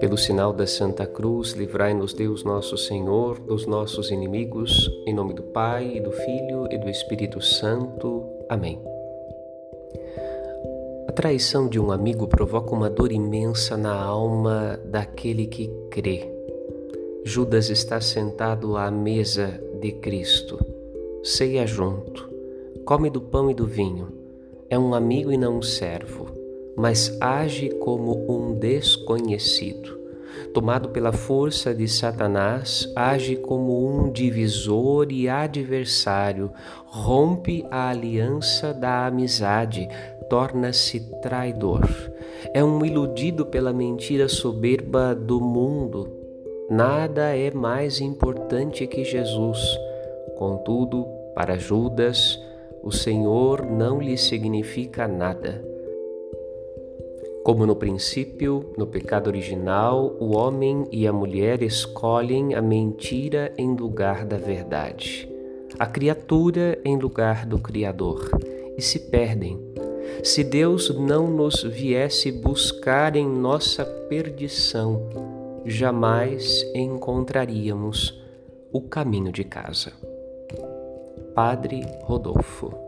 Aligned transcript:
Pelo 0.00 0.18
sinal 0.18 0.52
da 0.52 0.66
Santa 0.66 1.06
Cruz, 1.06 1.52
livrai-nos 1.52 2.12
Deus 2.12 2.44
nosso 2.44 2.76
Senhor 2.76 3.38
dos 3.38 3.66
nossos 3.66 4.10
inimigos, 4.10 4.90
em 5.06 5.14
nome 5.14 5.32
do 5.32 5.42
Pai, 5.42 5.96
e 5.96 6.00
do 6.00 6.10
Filho 6.10 6.66
e 6.70 6.78
do 6.78 6.90
Espírito 6.90 7.40
Santo. 7.40 8.22
Amém. 8.48 8.80
A 11.08 11.12
traição 11.12 11.68
de 11.68 11.80
um 11.80 11.90
amigo 11.90 12.26
provoca 12.26 12.74
uma 12.74 12.90
dor 12.90 13.12
imensa 13.12 13.76
na 13.76 13.94
alma 13.94 14.78
daquele 14.84 15.46
que 15.46 15.68
crê. 15.90 16.30
Judas 17.24 17.70
está 17.70 18.00
sentado 18.00 18.76
à 18.76 18.90
mesa 18.90 19.60
de 19.80 19.92
Cristo, 19.92 20.58
ceia 21.22 21.66
junto, 21.66 22.28
come 22.84 23.08
do 23.08 23.20
pão 23.20 23.50
e 23.50 23.54
do 23.54 23.66
vinho. 23.66 24.23
É 24.68 24.78
um 24.78 24.94
amigo 24.94 25.32
e 25.32 25.36
não 25.36 25.58
um 25.58 25.62
servo 25.62 26.44
mas 26.76 27.16
age 27.20 27.70
como 27.70 28.26
um 28.28 28.54
desconhecido. 28.54 30.02
Tomado 30.52 30.88
pela 30.88 31.12
força 31.12 31.74
de 31.74 31.86
Satanás, 31.86 32.90
age 32.96 33.36
como 33.36 33.88
um 33.88 34.10
divisor 34.10 35.08
e 35.10 35.28
adversário, 35.28 36.50
rompe 36.84 37.64
a 37.70 37.88
aliança 37.88 38.72
da 38.72 39.06
amizade, 39.06 39.88
torna-se 40.28 41.00
traidor. 41.20 41.88
É 42.52 42.62
um 42.64 42.84
iludido 42.84 43.46
pela 43.46 43.72
mentira 43.72 44.28
soberba 44.28 45.14
do 45.14 45.40
mundo. 45.40 46.12
Nada 46.68 47.36
é 47.36 47.50
mais 47.52 48.00
importante 48.00 48.86
que 48.86 49.04
Jesus. 49.04 49.60
Contudo, 50.36 51.06
para 51.34 51.56
Judas, 51.56 52.40
o 52.84 52.92
Senhor 52.92 53.64
não 53.64 53.98
lhe 53.98 54.18
significa 54.18 55.08
nada. 55.08 55.64
Como 57.42 57.64
no 57.64 57.74
princípio, 57.74 58.74
no 58.76 58.86
pecado 58.86 59.28
original, 59.28 60.14
o 60.20 60.36
homem 60.36 60.86
e 60.92 61.06
a 61.06 61.12
mulher 61.12 61.62
escolhem 61.62 62.54
a 62.54 62.60
mentira 62.60 63.54
em 63.56 63.74
lugar 63.74 64.26
da 64.26 64.36
verdade, 64.36 65.26
a 65.78 65.86
criatura 65.86 66.78
em 66.84 66.98
lugar 66.98 67.46
do 67.46 67.58
Criador, 67.58 68.30
e 68.76 68.82
se 68.82 68.98
perdem. 68.98 69.58
Se 70.22 70.44
Deus 70.44 70.94
não 70.94 71.26
nos 71.26 71.62
viesse 71.62 72.30
buscar 72.30 73.16
em 73.16 73.26
nossa 73.26 73.82
perdição, 73.84 75.08
jamais 75.64 76.62
encontraríamos 76.74 78.22
o 78.70 78.82
caminho 78.82 79.32
de 79.32 79.44
casa. 79.44 79.92
Padre 81.34 81.82
Rodolfo 82.06 82.83